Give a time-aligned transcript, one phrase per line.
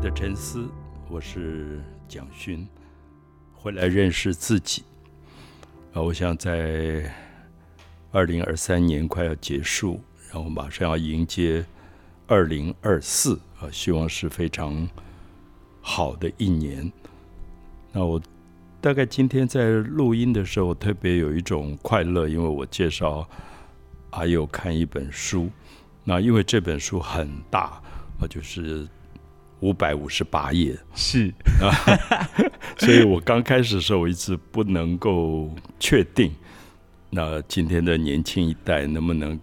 [0.00, 0.66] 的沉思，
[1.10, 2.66] 我是蒋勋，
[3.52, 4.82] 回来认识自己。
[5.92, 7.14] 啊，我想在
[8.10, 10.00] 二零二三年快要结束，
[10.32, 11.62] 然后马上要迎接
[12.26, 14.88] 二零二四啊，希望是非常
[15.82, 16.90] 好的一年。
[17.92, 18.18] 那我
[18.80, 23.28] 大概今天在录音的时候，特别有一种快乐，因为我介绍
[24.12, 25.50] 阿佑看一本书。
[26.04, 27.82] 那因为这本书很大
[28.18, 28.88] 啊，就是
[29.60, 31.70] 五百五十八页，是啊，
[32.78, 36.32] 所以我刚开始的时候，我一直不能够确定，
[37.10, 39.38] 那今天的年轻一代能不能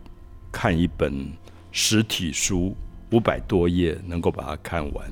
[0.52, 1.32] 看一本
[1.72, 2.76] 实体书
[3.12, 5.08] 五百多页，能够把它看完。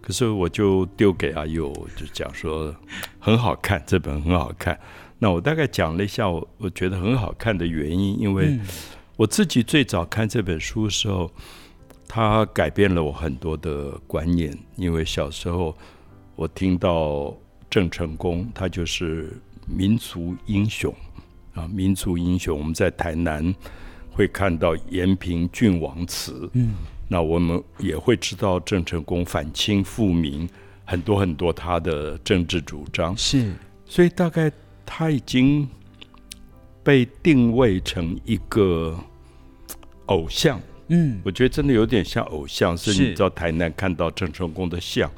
[0.00, 2.74] 可是我就丢给阿佑，就讲说
[3.20, 4.76] 很好看，这本很好看。
[5.20, 8.58] 那我大概讲了一下，我我觉得很好看的原因，因为
[9.16, 11.30] 我自己最早看这本书的时候，
[12.14, 14.54] 它改变了我很多的观念。
[14.76, 15.74] 因为小时候
[16.36, 17.34] 我听到
[17.70, 20.94] 郑成功，他就是民族英雄
[21.54, 22.58] 啊，民族英雄。
[22.58, 23.54] 我们在台南
[24.10, 26.74] 会看到延平郡王祠，嗯。
[27.08, 30.46] 那我们也会知道郑成功反清复明
[30.84, 33.54] 很多很多他的政治主张是，
[33.86, 34.52] 所以大概
[34.84, 35.66] 他已经
[36.82, 38.98] 被定位成一个
[40.06, 40.60] 偶像，
[40.92, 45.10] 嗯，我觉得真的有点像偶像，是你到台南看到郑成功的像，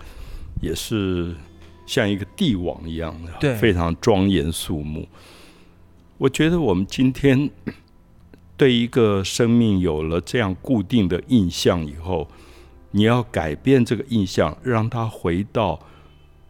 [0.62, 1.34] 也是
[1.84, 5.06] 像一个帝王一样的，对，非常庄严肃穆。
[6.16, 7.50] 我觉得我们今天。
[8.56, 12.28] 对一个生命有了这样固定的印象以后，
[12.92, 15.76] 你要改变这个印象，让他回到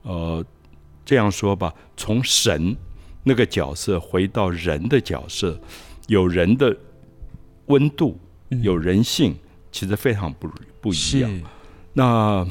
[0.02, 0.44] 呃
[1.02, 2.76] 这样说吧，从神
[3.22, 5.58] 那个角色回到人的角色，
[6.06, 6.76] 有人的
[7.68, 8.20] 温度，
[8.62, 9.36] 有人性，
[9.72, 10.48] 其实非常不
[10.80, 11.42] 不一样。
[11.92, 12.46] 那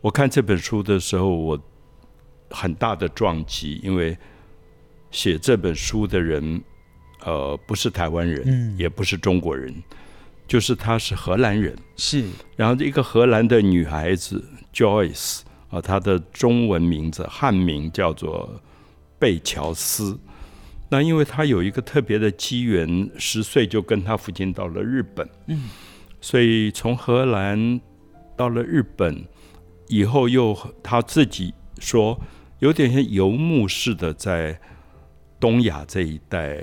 [0.00, 1.58] 我看这本书的时候，我
[2.50, 4.16] 很大的撞击，因为
[5.10, 6.62] 写这本书的人。
[7.24, 9.72] 呃，不是台湾人，也不是中国人，
[10.48, 11.72] 就是他是荷兰人。
[11.96, 18.60] 是，然后一个荷兰的女孩子 Joyce 啊，她的中文名字汉名叫做
[19.20, 20.18] 贝乔斯。
[20.92, 25.26] 那因为他有一个特别的机缘，十岁就跟他父亲到了日本。
[25.46, 25.70] 嗯，
[26.20, 27.80] 所以从荷兰
[28.36, 29.24] 到了日本
[29.88, 32.20] 以后，又他自己说，
[32.58, 34.60] 有点像游牧似的，在
[35.40, 36.62] 东亚这一带。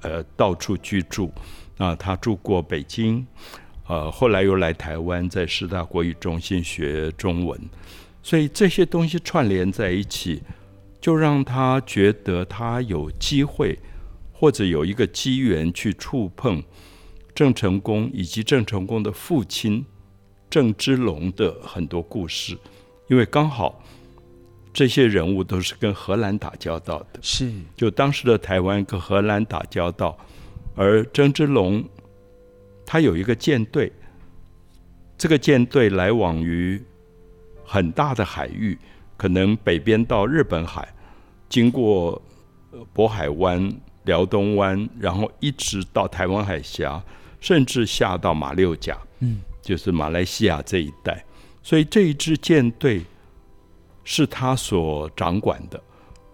[0.00, 1.30] 呃，到处居住，
[1.76, 3.24] 啊，他住过北京，
[3.86, 7.60] 呃，后来又来台湾，在师大国语中心学中文，
[8.20, 10.42] 所以这些东西串联在一起，
[11.02, 13.78] 就让他觉得他有机会，
[14.32, 16.62] 或者有一个机缘去触碰
[17.34, 19.84] 郑成功以及郑成功的父亲
[20.48, 22.56] 郑芝龙的很多故事，
[23.08, 23.84] 因为刚好。
[24.74, 30.16] 这些人物都是跟荷兰打交道的，是就当时的台湾跟荷兰打交道，
[30.74, 31.84] 而郑芝龙
[32.86, 33.92] 他有一个舰队，
[35.18, 36.82] 这个舰队来往于
[37.66, 38.78] 很大的海域，
[39.22, 40.92] 可能北边到日本海，
[41.48, 42.20] 经过
[42.92, 43.72] 渤海湾、
[44.02, 47.00] 辽东湾，然后一直到台湾海峡，
[47.38, 51.24] 甚至下到马六甲，嗯，就是马来西亚这一带，
[51.62, 53.02] 所以这一支舰队。
[54.04, 55.80] 是他所掌管的，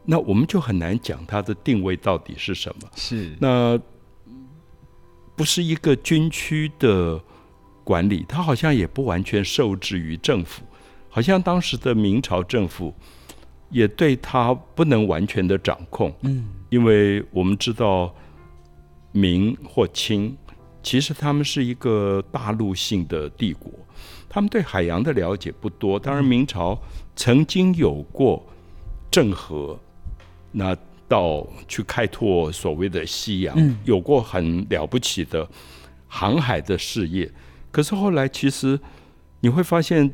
[0.06, 2.88] 那我们就很难讲他的定位到底是什么。
[2.96, 3.78] 是那
[5.36, 7.20] 不是一个军区的
[7.84, 10.62] 管理，他好像也不完全受制于政府，
[11.08, 12.94] 好像当时的明朝政府
[13.70, 16.14] 也对他不能完全的掌控。
[16.22, 18.14] 嗯，因为我们知道
[19.12, 20.36] 明或清，
[20.82, 23.72] 其实他们是一个大陆性的帝国。
[24.28, 26.78] 他们对海洋的了解不多，当然明朝
[27.16, 28.44] 曾经有过
[29.10, 29.78] 郑和，
[30.52, 30.76] 那
[31.08, 35.48] 到去开拓所谓的西洋，有过很了不起的
[36.06, 37.32] 航海的事业。
[37.70, 38.78] 可是后来其实
[39.40, 40.12] 你会发现，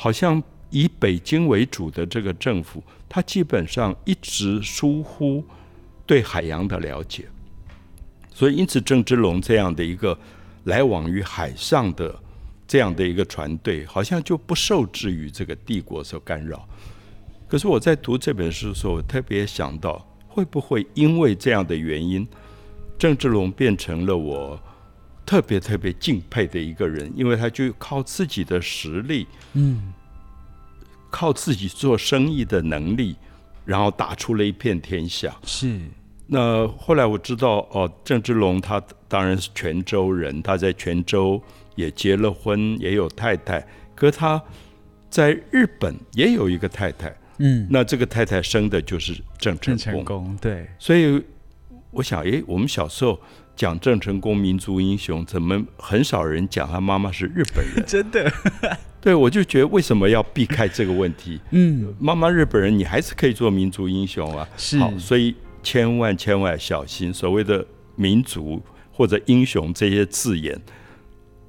[0.00, 0.40] 好像
[0.70, 5.44] 以北京为主的这个政府，它基本上一直疏忽
[6.06, 7.26] 对海洋的了解，
[8.32, 10.16] 所以因此郑芝龙这样的一个
[10.64, 12.14] 来往于海上的。
[12.70, 16.68] 这样的一个船队，好像就不受制于这个帝国所干扰。
[17.48, 22.28] 可是我在读这本书的时候，我特别想到，会不会因为这样的原因，
[22.98, 24.60] 郑芝龙变成了我
[25.28, 27.12] 特别特别敬佩的一个人？
[27.14, 29.92] 因为他就靠自己的实力，嗯，
[31.10, 33.14] 靠自己做生意的能力，
[33.66, 35.36] 然后打出了一片天下。
[35.44, 35.78] 是。
[36.26, 41.42] 那后来我知道，哦，郑芝龙他当然是泉州人，他在泉州。
[41.76, 43.64] 也结了婚，也有太太，
[43.94, 44.42] 可是他
[45.08, 51.22] 在日本也有一个太太，嗯，那这个太太生的就是郑成功，功对，所以
[51.92, 53.20] 我想，诶，我们小时候
[53.58, 57.82] 讲郑成功民族英雄，怎么很少人讲他妈妈是日本人？
[57.84, 58.32] 真的，
[59.02, 61.40] 对，我就觉得为什么要避开这个问题？
[61.50, 64.48] 嗯，妈妈日本人，你还是可以做民族英雄啊。
[64.56, 67.66] 是好，所以千万千万小心，所谓的
[67.96, 68.62] 民族
[68.92, 70.56] 或者英雄这些字眼，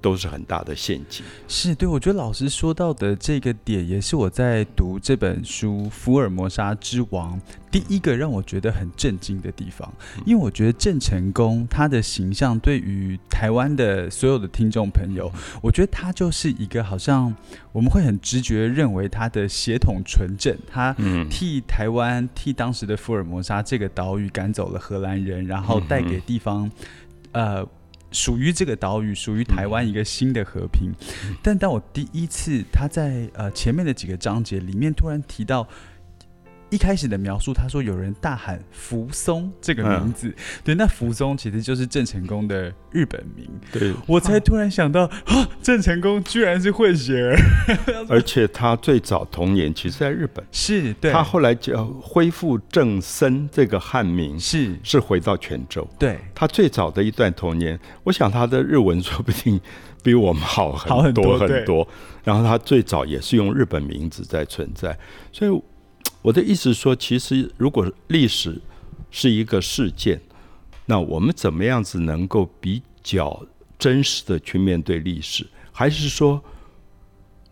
[0.02, 1.26] 都是很大的陷阱。
[1.48, 7.40] 是对，我觉得老师说到的这个点，也是我在读这本书《福尔摩沙之王》
[7.72, 9.92] 第一个让我觉得很震惊的地方。
[10.26, 15.32] 因为我觉得郑成功他的形象对于台湾的所有的听众朋友，
[15.62, 17.36] 我觉得他就是一个好像
[17.72, 26.70] 我们会很直觉认为他的血统纯正，他嗯替台湾替当时的福尔摩沙这个岛屿赶走了荷兰人，然后带给地方，
[27.32, 27.68] 呃。
[28.12, 30.92] 属于这个岛屿，属于台湾一个新的和平。
[31.42, 35.68] 但当我第一次他在呃前面的几个章节里面突然提到。
[36.70, 40.34] 一开始的描述，他说有人大喊“福松”这个名字，
[40.64, 43.50] 对，那福松其实就是郑成功的日本名。
[43.72, 47.38] 对，我才突然想到，啊，郑成功居然是混血儿，
[48.08, 54.76] 而且他最早童年其实在日本，是对，他后来叫恢复郑森这个汉名，是。
[54.84, 55.88] 是回到泉州。
[55.98, 59.60] 对，他最早的一段童年，我想他的日文说不定
[60.04, 61.88] 比我们好好很多很多。
[62.24, 64.98] 然后他最早也是用日本名字在存在，
[65.32, 65.62] 所以
[66.22, 68.62] 我的意思说，其实如果历史
[69.10, 70.20] 是一个事件，
[70.86, 73.46] 那我们怎么样子能够比较
[73.78, 75.48] 真实的去面对历史？
[75.72, 76.44] 还是说，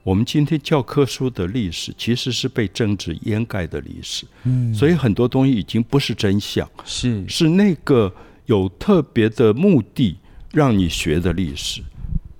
[0.04, 4.26] 我们今天教科书的历史其实是被政治掩盖的历史？
[4.44, 6.70] 嗯，所以很多东西已经不是真相。
[6.84, 8.14] 是是那个
[8.46, 10.18] 有特别的目的
[10.52, 11.82] 让你学的历史，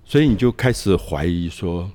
[0.04, 1.90] 所以你就开始怀疑说，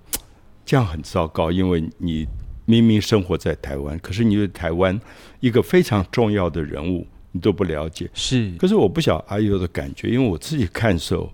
[0.65, 2.27] 这样很糟糕，因为你
[2.73, 4.99] 明明生活在台湾，可是你对台湾
[5.41, 8.09] 一个非常重要的人物你都不了解。
[8.15, 11.31] 是，可是我不晓得阿尤的感觉，因为我自己看的时候，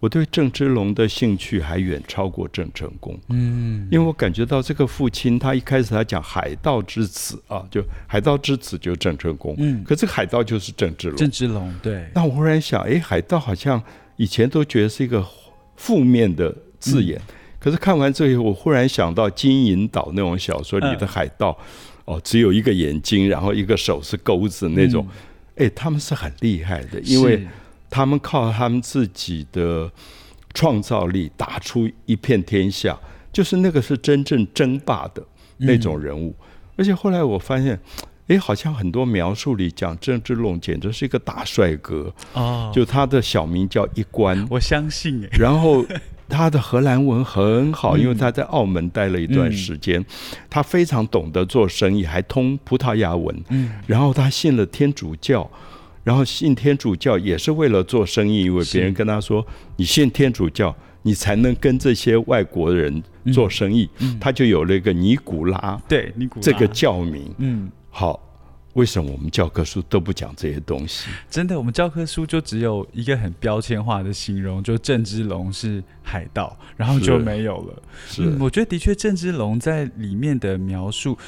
[0.00, 3.18] 我对郑芝龙的兴趣还远超过郑成功。
[3.28, 11.16] 嗯，因为我感觉到这个父亲，他一开始他讲海盗之子啊，就海盗之子就是郑成功，嗯可这个海盗就是郑芝龙。
[11.16, 13.82] 郑芝龙对，那我忽然想，诶，海盗好像
[14.16, 15.24] 以前都觉得是一个
[15.76, 17.20] 负面的字眼，
[17.62, 21.56] 可是看完这个，我忽然想到金银岛那种小说里的海盗，
[22.06, 25.06] 哦，只有一个眼睛，然后一个手是钩子那种，
[25.54, 27.46] 诶，他们是很厉害的，因为
[27.88, 29.88] 他们靠他们自己的
[30.52, 32.98] 创造力打出一片天下，
[33.32, 35.24] 就是那个是真正争霸的
[35.58, 36.34] 那种人物。
[36.76, 37.78] 而且后来我发现，
[38.28, 45.24] 诶，好像很多描述里讲郑芝龙简直是一个大帅哥，哦，就他的小名叫一关，我相信。
[45.24, 45.84] 哎， 然后
[46.28, 48.00] 他的荷兰文很好，嗯。
[48.00, 50.02] 因为他在澳门待了一段时间，
[50.48, 53.36] 他非常懂得做生意，还通葡萄牙文。
[53.50, 55.50] 嗯，然后他信了天主教，
[56.04, 59.44] 然后信天主教也是为了做生意，因为别人跟他说，
[59.76, 63.02] 你信天主教，你才能跟这些外国人
[63.32, 64.16] 做生意，嗯。
[64.20, 66.42] 他就有了一个尼古拉对，尼古拉。
[66.42, 67.34] 这个教名。
[67.38, 68.18] 嗯，好，
[68.72, 71.10] 为什么我们教科书都不讲这些东西？
[71.30, 77.82] 真的，我们教科书就只有一个很标签化的形容，就郑芝龙是海盗，然后就没有了。
[78.06, 81.18] 是，嗯，我觉得的确郑芝龙在里面的描述，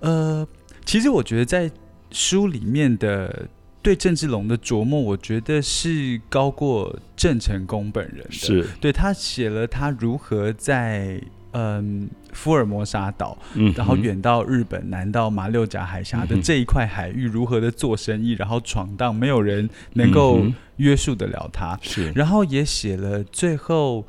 [0.00, 0.48] 呃，
[0.86, 1.70] 其实我觉得在
[2.10, 3.46] 书里面的
[3.82, 8.32] 对郑芝龙的琢磨，我觉得是高过郑成功本人的。
[8.32, 11.20] 是，对他写了他如何在
[11.52, 20.44] 嗯福尔摩沙岛，嗯然后哼远到日本，南到马六甲海峡的这一块海域，如何的做生意，然后闯荡，没有人能够
[20.76, 21.78] 约束得了他。
[21.82, 24.06] 是，然后也写了最后，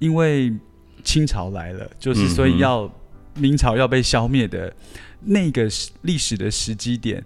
[0.00, 0.52] 因为
[1.04, 2.90] 清朝来了，就是所以要、
[3.34, 4.74] 明朝要被消灭的
[5.20, 7.24] 那个时历史的时机点，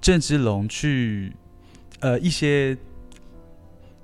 [0.00, 1.32] 郑芝龙去
[2.00, 2.76] 呃一些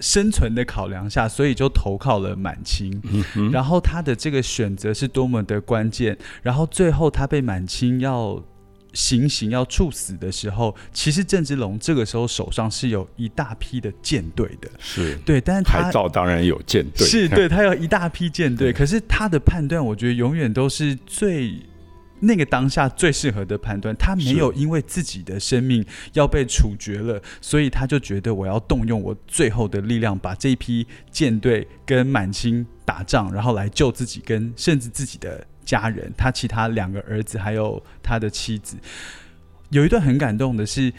[0.01, 3.01] 生存的考量下，所以就投靠了满清。
[3.37, 8.43] 嗯，然后他的这个选择是多么的关键，然后最后他被满清要
[8.93, 15.17] 行刑要处死的时候，其实郑芝龙这个时候手上是有一大批的舰队的，是。
[15.25, 21.55] 对，但是他海盗当然有舰队，是对 他有一大批舰队，可是他的判断，我觉得永远都是最
[22.21, 23.95] 那个当下最适合的判断。
[23.97, 38.77] 他没有因为自己的生命要被处决了，所以他就觉得我要动用我最后的力量，把这一批舰队跟满清打仗，然后来救自己跟甚至自己的家人，他其他两个儿子还有他的妻子。
[39.71, 40.93] 有一段很感动的是，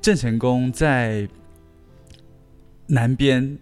[0.00, 1.28] 郑成功在
[2.86, 3.58] 南边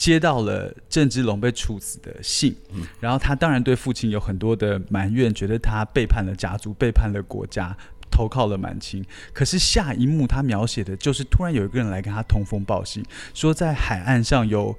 [0.00, 2.56] 接到了郑芝龙被处死的信，
[3.00, 7.76] 然后他当然对父亲有很多的埋怨，觉得他背叛了家族，背叛了国家，
[8.10, 9.04] 投靠了满清。
[9.34, 13.04] 可是下一幕他描写的就是突然有一个人来跟他通风报信，
[13.34, 14.74] 说在海岸上有。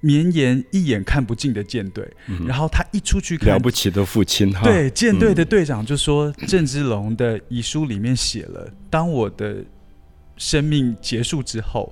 [0.00, 2.06] 绵延一眼看不尽的舰队，
[2.46, 9.64] 然后他一出去看了不起的父亲哈，对舰队的队长就说：“郑芝龙的遗书里面写了，当我的
[10.36, 11.90] 生命结束之后，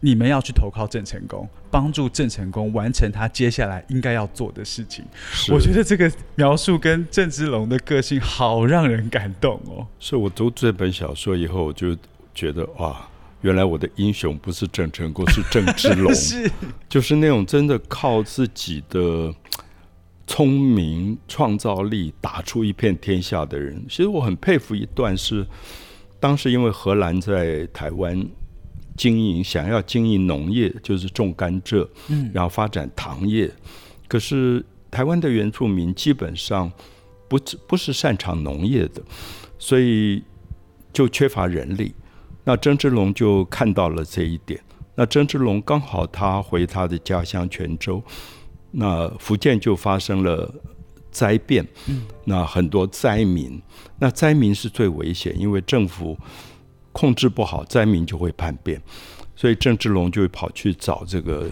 [0.00, 5.04] 你们要去投靠郑成功，帮助郑成功完成他接下来应该要做的事情。”
[5.52, 9.86] 我觉得这个描述跟郑芝龙的个性好让人感动哦。
[9.98, 11.96] 所以我读这本小说以后，我就
[12.34, 13.06] 觉得哇。
[13.42, 16.50] 原来我的英雄不是郑成功，是郑芝龙， 是
[16.90, 19.34] 就是那种真的靠自己的
[20.26, 23.82] 聪明创造力打出一片天下的人。
[23.88, 25.46] 其实我很佩服一段是，
[26.20, 28.22] 当时因为荷兰在台湾
[29.00, 33.50] 经营，想要经营农业，就是种甘蔗，嗯，然后发展糖业，
[34.06, 36.70] 可是台湾的原住民基本上
[37.26, 39.00] 不不是擅长农业的，
[39.58, 40.22] 所以
[40.92, 41.94] 就缺乏人力。
[42.44, 44.60] 那曾志龙就看到了这一点。
[44.96, 48.02] 那曾志龙刚好他回他的家乡泉州，
[48.72, 50.54] 那福建就发生了
[51.10, 51.66] 灾变，
[52.26, 53.62] 那很多灾民，
[53.98, 56.18] 那灾民是最危险，因为政府
[56.92, 58.80] 控制不好，灾民就会叛变，
[59.36, 61.48] 所以郑芝龙就会跑去找这个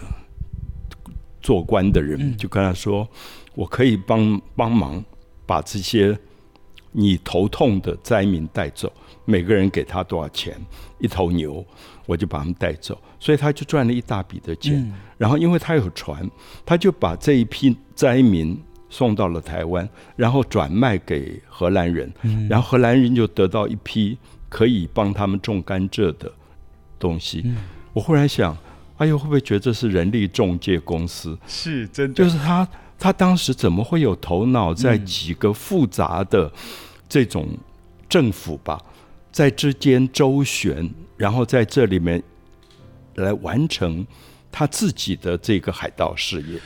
[1.41, 3.07] 做官的人，就跟他说
[3.55, 5.03] ：“我可以帮帮忙
[5.45, 6.17] 把这些
[6.91, 8.91] 你头痛的灾民带走。”
[9.25, 10.59] 每个人给他多少钱？
[10.97, 11.63] 一头牛，
[12.07, 14.91] 我就把他们带走，所以他就赚了一大笔的钱。
[15.19, 16.27] 然后，因为他有船，
[16.65, 22.11] 他就把这一批灾民送到了台湾，然后转卖给荷兰人。
[22.49, 24.17] 然后荷兰人就得到一批
[24.49, 26.31] 可以帮他们种甘蔗的
[26.97, 27.45] 东西。
[27.93, 28.57] 我忽然想，
[28.97, 31.37] 哎呦，会不会觉得这是人力中介公司？
[31.47, 36.51] 是真的，就是他，他当时怎么会有头脑在几个复杂的
[37.07, 37.47] 这种
[38.09, 38.79] 政府吧？
[39.31, 42.21] 在之间周旋，然后在这里面
[43.15, 44.05] 来完成
[44.51, 46.59] 他自己的这个海盗事业，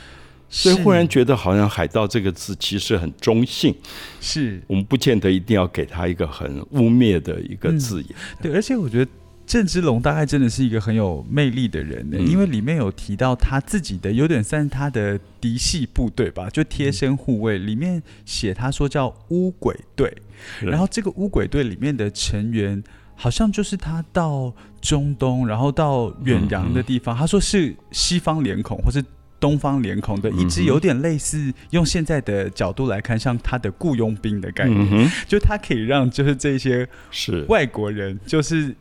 [0.62, 3.74] 所以忽然觉得好像“海盗”这个字其实很中性，
[4.20, 8.10] 是我们不见得一定要给他一个很污蔑的一个字眼。
[8.40, 9.10] 对，而且我觉得。
[9.46, 17.58] 郑芝龙大概真的是一个很有魅力的人呢，因为里面有提到他自己的，有点算他的嫡系部队吧，就贴身护卫。
[17.58, 20.10] 里面写他说叫乌鬼队，
[20.62, 22.82] 然后这个乌鬼队里面的成员，
[23.14, 29.04] 好像就是他到中东，然后到远洋的地方，他说是西方脸孔或是
[29.44, 38.74] 东方脸孔的，一直有点类似，用现在的角度来看，像他的雇佣兵的概念，就他可以让就是这些是外国人就是。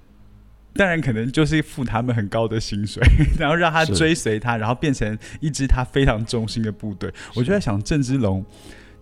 [0.76, 3.00] 当然，可能就是付他们很高的薪水，
[3.38, 7.14] 然后让他追随他，然后变成一支他非常忠心的部队。
[7.36, 8.44] 我就在想，郑芝龙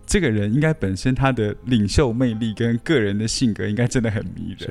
[0.04, 4.70] 这个人，应该本身他的领袖魅力跟个人的性格，应该真的很迷人。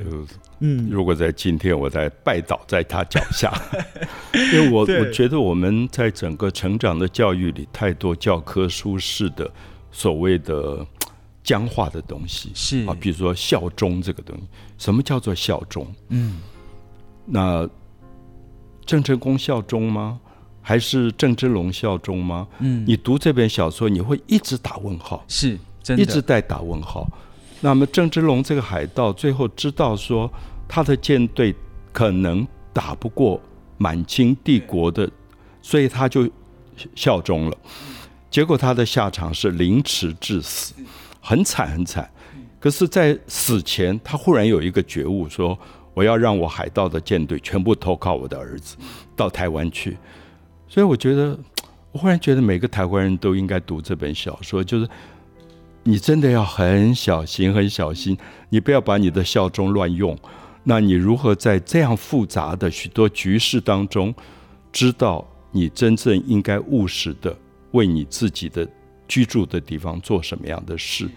[0.62, 3.51] 嗯，如果在今天我在拜倒在他脚下，
[4.34, 9.51] 因为我我觉得我们在整个成长的教育里，太多教科书式的
[9.91, 10.86] 所谓的
[11.44, 14.44] 僵化的东西是啊，比如说效忠这个东西，
[14.77, 15.86] 什么叫做效忠？
[16.10, 16.39] 嗯。
[17.25, 17.68] 那
[18.86, 20.20] 郑成功效忠吗？
[20.63, 22.48] 还是郑芝龙效忠吗？
[22.60, 25.58] 嗯，你读这本小说，你会一直打问号，是，
[25.98, 27.10] 一直在打问号。
[27.62, 30.32] 那么郑芝龙这个海盗最后知道说，
[30.73, 31.53] 他的舰队
[31.91, 33.41] 可能打不过
[33.77, 35.09] 满清帝国的，
[35.61, 36.29] 所以他就
[36.95, 37.57] 效忠了。
[38.29, 40.73] 结果他的下场是凌迟致死，
[41.19, 42.09] 很惨很惨。
[42.57, 45.59] 可是，在死前，他忽然有一个觉悟，说。
[45.93, 48.77] 我要让我海盗的舰队全部投靠我的儿子，
[49.13, 49.97] 到台湾去。
[50.69, 51.37] 所以我觉得，
[51.91, 54.63] 我忽然觉得每个台湾人都应该读这本小说。
[54.63, 54.87] 就是
[55.83, 60.17] 你真的要很小心，很小心，你不要把你的效忠乱用。
[60.63, 64.13] 那你如何在这样复杂的许多局势当中，
[64.72, 67.36] 知道你真正应该务实的
[67.72, 68.68] 为你自己的
[69.08, 71.10] 居住的地方做什么样的事？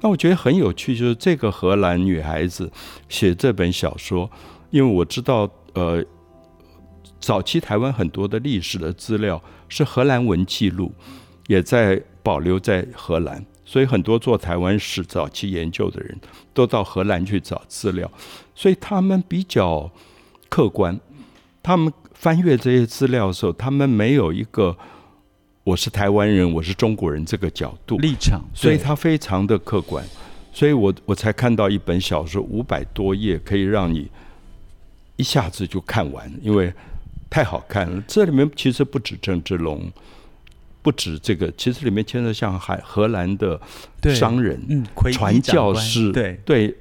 [0.00, 2.70] 那我觉得很有趣，就是这个荷兰女孩子
[3.08, 4.28] 写这本小说，
[4.70, 6.04] 因为我知道，呃，
[7.20, 10.90] 早期台湾很多的历史的资料是荷兰文记录，
[11.48, 16.18] 也在保留在荷兰，所以很多做台湾史早期研究的人
[16.52, 18.10] 都到荷兰去找资料，
[18.52, 19.88] 所以他们比较
[20.48, 20.98] 客观，
[21.62, 24.76] 他们翻阅这些资料的时候，他们没有一个。
[25.62, 30.04] 我是台湾人，我是中国人，这个角度立场，所以他非常的客观，
[30.52, 34.10] 所以我我才看到一本小说五百多页，可以让你
[35.16, 36.72] 一下子就看完，因为
[37.28, 38.02] 太好看了。
[38.08, 39.92] 这里面其实不止郑芝龙，
[40.82, 43.60] 不止这个，其实里面牵涉像海荷兰的
[44.14, 46.74] 商人、嗯，传教士，对，对，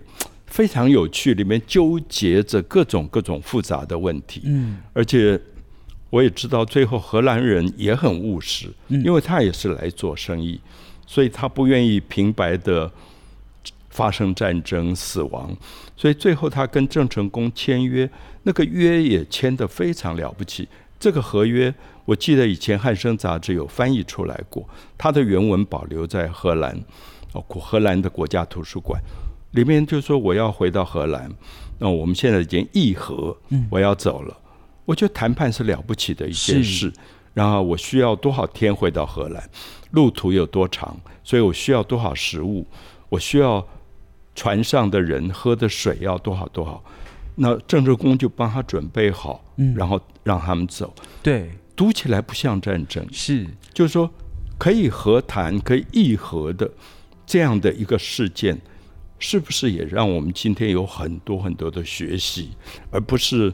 [0.47, 4.41] 非常有趣，里面纠结着各种各种复杂的问题。
[4.45, 5.39] 嗯而且
[6.09, 10.59] 我也知道，最后荷兰人也很务实，嗯因为他也是来做生意，
[11.05, 12.91] 所以他不愿意平白的
[13.89, 15.55] 发生战争死亡，
[15.97, 18.09] 所以最后他跟郑成功签约，
[18.43, 20.67] 那个约也签得非常了不起。
[20.99, 21.73] 这个合约，
[22.05, 26.77] 我记得以前汉生杂志有翻译出来过，它的原文保留在荷兰，
[27.33, 29.01] 哦，荷兰的国家图书馆
[29.51, 31.31] 里面，就说我要回到荷兰，
[31.77, 33.35] 那我们现在已经议和，
[33.69, 34.37] 我要走了。
[34.85, 36.91] 我觉得谈判是了不起的一件事。
[37.33, 39.49] 然后我需要多少天回到荷兰，
[39.91, 42.65] 路途有多长，所以我需要多少食物，
[43.07, 43.65] 我需要
[44.35, 46.83] 船上的人喝的水要多少多少。
[47.41, 50.93] 那郑成功就帮他准备好，嗯然后让他们走。
[51.23, 54.11] 对，读起来不像战争，是，就是说
[54.57, 56.69] 可以和谈、可以议和的
[57.25, 58.59] 这样的一个事件，
[59.19, 62.49] 是不是也让我们今天有很多很多的学习，
[62.91, 63.53] 而不是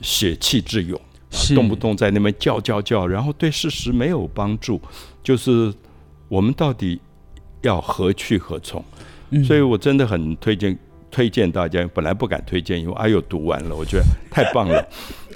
[0.00, 0.98] 血气之勇，
[1.30, 4.80] 是动不动在那边叫叫叫，然后对事实没有帮助。
[5.22, 5.72] 就是
[6.28, 6.98] 我们到底
[7.60, 8.82] 要何去何从？
[9.30, 10.78] 嗯所以我真的很推荐
[11.14, 14.84] 推荐大家，本来不敢推荐，因为哎呦读完了，我觉得太棒了。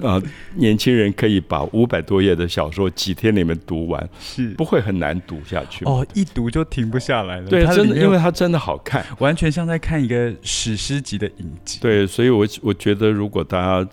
[0.02, 0.20] 啊、
[0.58, 5.84] 年轻人可以把五百多页的小说几天里面读完，是不会很难读下去。
[5.84, 7.48] 哦，一读就停不下来了。
[7.48, 9.06] 对，真的，因为它真的好看。
[9.20, 11.78] 完全像在看一个史诗级的影集。
[11.80, 13.88] 对，所以我我觉得，如果大家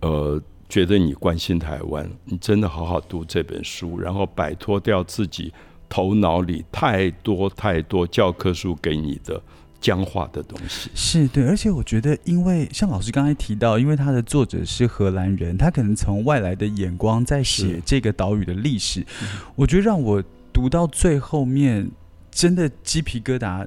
[0.00, 0.40] 呃
[0.70, 5.52] 觉得你关心台湾，你真的好好读这本书，然后摆脱掉自己
[5.88, 9.40] 头脑里太多太多教科书给你的
[9.86, 10.90] 僵化的东西。
[10.96, 19.06] 是对，而且我觉得，因为像老师刚才提到，因为他的作者是荷兰人，他可能从外来的眼光在写这个岛屿的历史，
[19.54, 20.20] 我觉得让我
[20.52, 21.88] 读到最后面，
[22.32, 23.64] 真的鸡皮疙瘩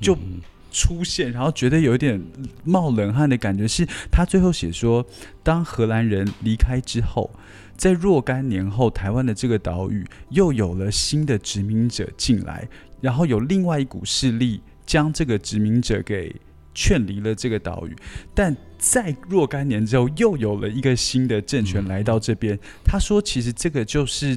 [0.00, 0.40] 就嗯
[0.72, 2.20] 出现，然后觉得有一点
[2.64, 3.68] 冒冷汗的感觉。
[3.68, 5.06] 是他最后写说，
[5.44, 7.30] 当荷兰人离开之后，
[7.76, 12.68] 在若干年后，台湾的这个岛屿又有了新的殖民者进来，
[13.00, 16.34] 然后有另外一股势力将这个殖民者给
[16.74, 17.94] 劝离了这个岛屿，
[18.34, 22.58] 但在若干年之后，又有了一个新的政权来到这边。
[22.84, 24.36] 他说，其实这个就是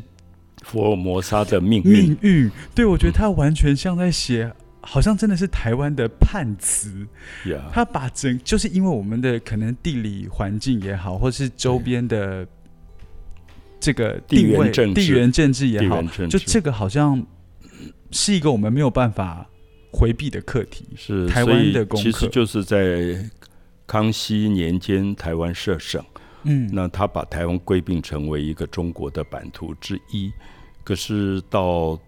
[0.64, 2.52] 福尔摩沙的命运命运。
[2.76, 4.52] 对我觉得他完全像在写。
[4.84, 7.06] 好像真的是台湾的判词，
[7.46, 12.44] 呀，他把整就是因为我们的可能地理环境也好，或是周边的
[13.80, 17.24] 这个地位、缘政治地缘政治也好就这个好像
[18.10, 19.48] 是一个我们没有办法
[19.92, 20.86] 回避的课题。
[20.96, 23.24] 是台湾的功课其实就是在
[23.86, 26.04] 康熙年间，台湾设省。
[26.44, 30.32] 嗯，那他把台湾归并成为一个中国的版图之一。
[30.84, 32.00] 可是到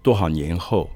[0.00, 0.88] 多少年后，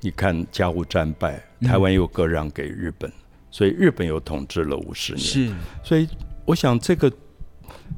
[0.00, 3.10] 你看甲午战败，嗯台湾又割让给日本，
[3.50, 5.24] 所以日本又统治了五十年。
[5.24, 5.50] 是
[5.82, 6.06] 所以
[6.44, 7.10] 我想，这个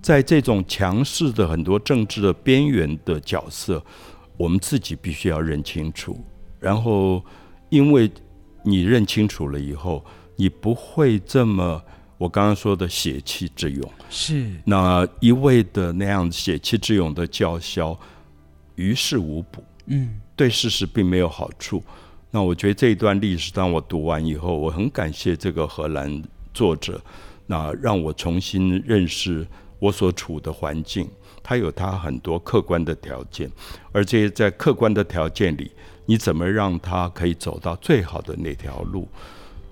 [0.00, 3.84] 在这种强势的很多政治的边缘的角色，
[4.36, 6.24] 我们自己必须要认清楚。
[6.60, 7.24] 然后，
[7.68, 8.10] 因为
[8.62, 10.04] 你认清楚了以后，
[10.36, 11.82] 你不会这么
[12.18, 17.98] 我刚刚说的血气之勇，是，那一味的那样血气之勇的叫嚣，
[18.74, 19.62] 于事无补。
[19.86, 21.82] 嗯，对事实并没有好处。
[22.30, 27.00] 那我觉得这一段历史，当我读完以后，我很感谢这个荷兰作者，
[27.46, 29.46] 那让我重新认识
[29.78, 31.08] 我所处的环境，
[31.42, 33.50] 它有它很多客观的条件，
[33.92, 35.70] 而这些在客观的条件里，
[36.06, 39.06] 你怎么让他可以走到最好的那条路？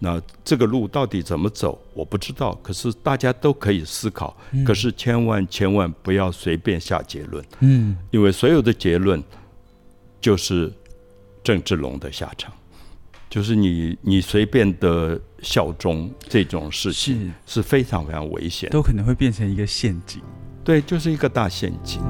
[0.01, 2.53] 那这个路到底怎么走，我不知道。
[2.63, 7.43] 可是大家都可以思考，可是千万千万不要随便下结论。
[7.61, 9.23] 嗯，因为所有的结论
[10.21, 10.71] 就是
[11.43, 12.53] 郑志龙的下场，
[13.31, 20.21] 就是你你随便的效忠这种事情是是非常非常危险，都可能会变成一个陷阱。
[20.63, 22.03] 对，就是一个大陷阱。